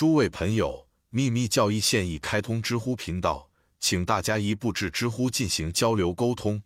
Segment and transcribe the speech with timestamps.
[0.00, 6.62] 诸位朋友，秘密教义现已开通知乎频道，请大家一步至知乎进行交流沟通。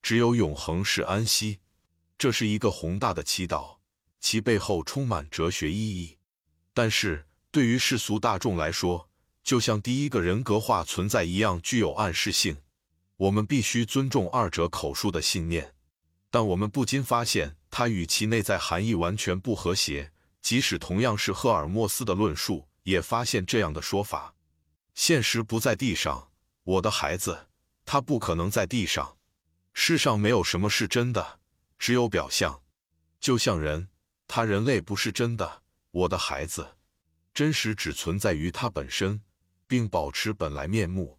[0.00, 1.58] 只有永恒是安息，
[2.16, 3.76] 这是一个宏大的祈祷，
[4.18, 6.16] 其背后充满哲学意义。
[6.72, 9.10] 但是对于世俗大众来说，
[9.44, 12.56] 就像第一个人格化存在一样，具有暗示性。
[13.18, 15.74] 我们必须尊重二者口述的信念，
[16.30, 20.12] 但我们不禁发现，它与其内在含义完全不和谐。
[20.40, 22.69] 即使同样是赫尔墨斯的论述。
[22.82, 24.34] 也发现这样的说法：
[24.94, 26.30] 现实不在地上，
[26.64, 27.48] 我的孩子，
[27.84, 29.16] 他不可能在地上。
[29.72, 31.40] 世上没有什么是真的，
[31.78, 32.62] 只有表象。
[33.20, 33.88] 就像人，
[34.26, 36.76] 他人类不是真的，我的孩子。
[37.32, 39.22] 真实只存在于他本身，
[39.66, 41.18] 并保持本来面目。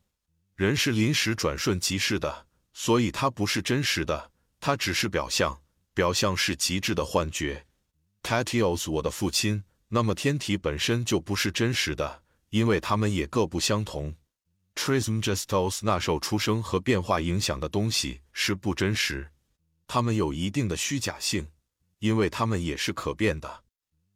[0.56, 5.62] 人是临时转瞬即逝的，所以他不是真实的，他只是表象。
[5.94, 7.66] 表象是极致的幻觉。
[8.24, 9.64] Tatios，我的父亲。
[9.94, 14.16] 那么天体本身就不是真实的，因为它们也各不相同。
[14.74, 19.30] Trismegistos 那受出生和变化影响的东西是不真实，
[19.86, 21.46] 它们有一定的虚假性，
[22.00, 23.64] 因为它们也是可变的。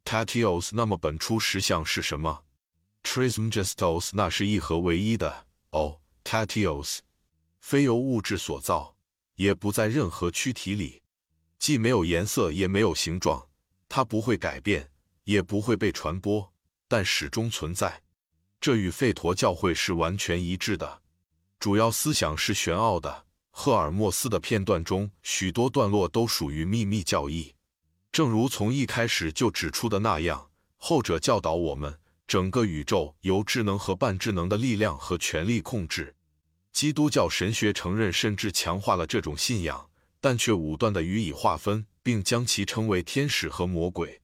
[0.06, 2.46] Tatios 那么本初实相是什么
[3.04, 5.48] ？Trismegistos 那是一和唯一的。
[5.72, 7.00] 哦，Tatios
[7.60, 8.96] 非由物质所造，
[9.36, 11.02] 也不在任何躯体里，
[11.60, 13.50] 既没有颜色也没有形状，
[13.90, 14.90] 它不会改变。
[15.26, 16.52] 也不会被传播，
[16.88, 18.02] 但始终存在。
[18.60, 21.02] 这与吠陀教会是完全一致的。
[21.60, 23.26] 主要思想是玄奥的。
[23.52, 27.54] 赫尔墨斯的片段中，许多段落都属于秘密教义。
[28.12, 36.16] 正如从一开始就指出的那样，后者教导我们，整个宇宙由智能和半智能的力量和权力控制。
[36.74, 44.22] 基督教神学承认甚至强化了这种信仰，但却武断地予以划分，并将其称为天使和魔鬼。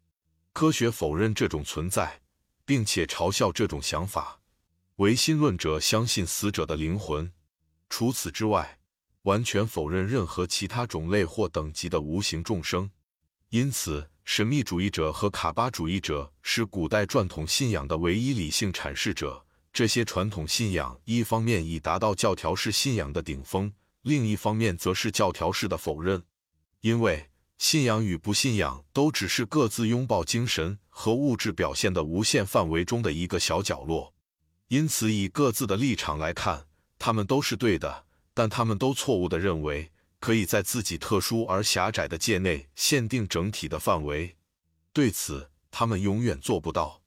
[0.53, 2.21] 科学否认这种存在，
[2.65, 4.41] 并且嘲笑这种想法。
[4.97, 7.31] 唯心论者相信死者的灵魂。
[7.89, 8.77] 除此之外，
[9.23, 12.91] 完全否认任何其他种类或等级的无形众生。
[13.49, 19.45] 因此，神秘主义者和卡巴主义者是古代传统信仰的唯一理性阐释者。
[19.73, 26.21] 这些传统信仰一方面已达到教条式信仰的顶峰，另一方面则是教条式的否认，
[26.81, 27.30] 因为。
[27.61, 34.15] 信仰与不信仰都只是各自拥抱精神和物质表现的无限范围中的一个小角落，
[34.69, 36.65] 因此以各自的立场来看，
[36.97, 44.35] 他们都是对的，但他们都错误地认为可以在自己特殊而狭窄的界内限定整体的范围。
[44.91, 47.03] 对此，他们永远做不到。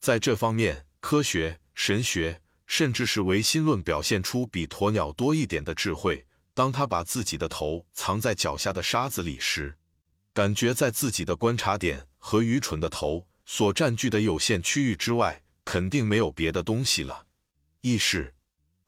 [0.00, 6.26] 在这方面，科学、神学，甚至是唯心论表现出比鸵鸟多一点的智慧。
[6.54, 9.78] 当他把自己的头藏在脚下的沙子里时，
[10.34, 17.26] 感觉在自己的观察点和愚蠢的头所占据的有限区域之外，肯定没有别的东西了。
[17.82, 18.32] 意识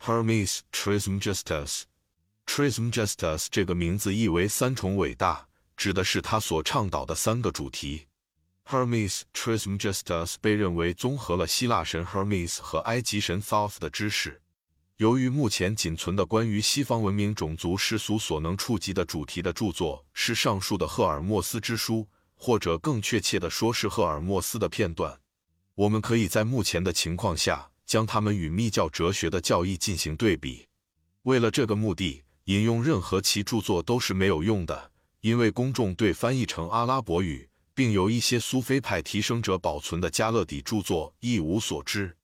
[0.00, 5.46] ，Hermes Trismegistus，Trismegistus 这个名字意为三重伟大，
[5.76, 8.06] 指的是他所倡导的三个主题。
[8.64, 14.40] Hermes Trismegistus 被认为综合了希腊神 Hermes 和埃及神 Thoth 的知识。
[14.98, 22.06] 由于目前仅存的关于西方文明种族世俗所能触及的主题的著作是上述的赫尔墨斯之书，
[22.36, 25.18] 或者更确切的说是赫尔墨斯的片段，
[25.74, 30.68] 我们可以在目前的情况下将它们与密教哲学的教义进行对比。
[31.22, 42.16] 为了这个目的，引用任何其著作都是没有用的，因为公众对翻译成阿拉伯语并由一些苏菲派提升者保存的加勒底著作一无所知。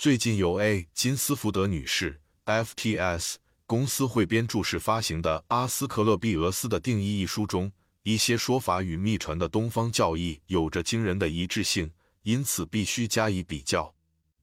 [0.00, 3.34] 最近由 A 金斯福德女士 （FTS）
[3.66, 7.70] 公司汇编注释发行的《阿斯克勒庇俄斯的定义》一书中，
[8.04, 11.90] 一些说法与秘传的东方教义有着惊人的一致性，
[12.22, 13.94] 因此必须加以比较。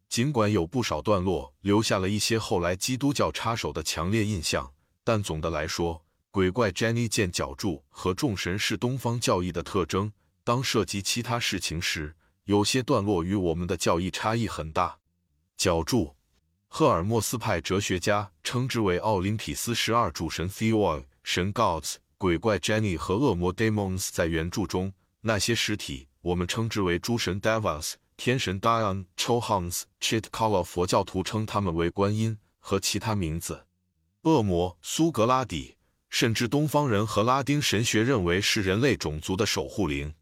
[0.08, 4.72] 尽管有不少段落留下了一些后来基督教插手的强烈印象，
[5.04, 10.12] 但总的来说，鬼怪 Jenny 见角柱和众神是东方教义的特征。
[10.44, 15.00] 当涉及其他事情时，有些段落与我们的教义差异很大。
[15.58, 16.16] 角柱，
[16.68, 24.10] 赫尔墨斯派哲学家称之为奥林匹斯十二主神 Theoi 神 Gods，鬼怪 Jenny 和恶魔 Demons。
[24.12, 30.64] 在原著中，那些实体我们称之为诸神 Devas，天神 Dion、Chohans、Chitkala。
[30.64, 33.66] 佛教徒称他们为观音和其他名字。
[34.22, 35.78] 恶魔苏格拉底，
[36.12, 40.14] 甚至东方人和拉丁神学认为是人类种族的守护灵。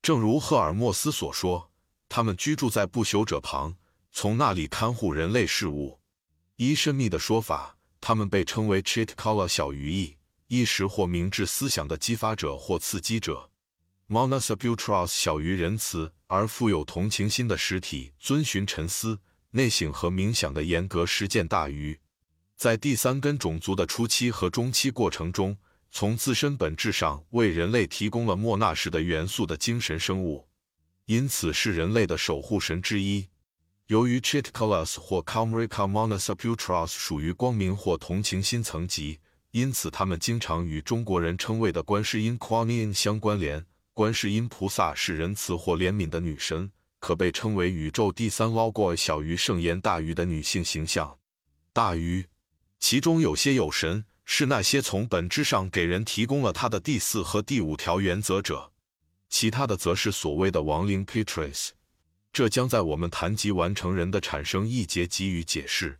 [0.00, 1.70] 正如赫尔墨斯所说，
[2.08, 3.76] 他们居住在不朽者旁。
[4.12, 6.00] 从那里看护人类事物。
[6.56, 10.16] 依神秘的说法，他们被称为 Chitkala 小鱼翼，
[10.48, 13.50] 意识或明智思想的激发者或刺激者。
[14.08, 19.20] Monasabutras 小于仁慈而富有同情心的实体，遵循沉思、
[19.50, 21.98] 内省和冥想的严格实践大于。
[22.56, 25.56] 在第三根种族的初期和中期过程中，
[25.92, 30.48] 从自身本质上为人类提供了莫纳什的元素的精神生物，
[31.04, 33.28] 因此是人类的守护神之一。
[33.88, 39.18] 由于 Chitkalas 或 Kamrika Monasaputras 属于光明或同情心层级，
[39.52, 43.64] 因此他们经常与中国人称谓的观世音 Kuan Yin 相关联。
[43.94, 46.70] 观世音菩萨是仁慈或怜悯的女神，
[47.00, 51.16] 可被称为宇宙第三 Logoi 小于圣言大于的女性形象。
[51.72, 52.26] 大于。
[52.78, 58.70] 其中有些有神，是那些从本质上给人提供了他的第四和第五条原则者；
[59.30, 61.70] 其他的则是所谓的亡灵 Petris。
[62.32, 65.98] 这将在我们谈及完成人的产生一节给予解释。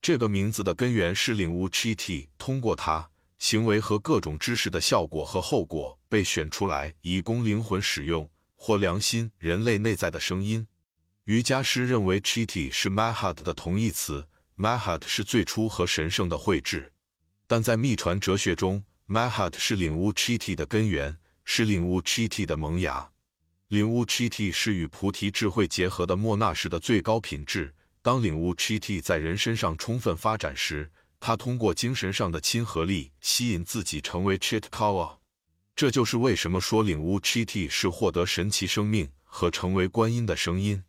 [0.00, 10.66] 这个名字的根源是领悟 Chit，通过它，行为和各种知识的效果和后果被选出来，以供灵魂使用或良心人类内在的声音。
[11.24, 14.28] 瑜伽师认为 Chit 是 Mahat 的同义词。
[14.56, 16.92] Mahat 是最初和神圣的绘制，
[17.48, 23.10] 但在秘传哲学中，Mahat 是领悟 Chit 的根源，是领悟 Chit 的萌芽。
[23.68, 27.74] 领悟 Chiti 是与菩提智慧结合的莫那式的最高品质。
[28.02, 35.16] 当领悟 Chiti 在人身上充分发展时，他通过精神上的亲和力吸引自己成为 Chitkawa。
[35.74, 40.84] 这就是为什么说领悟 Chiti 是获得神奇生命和成为观音的声音。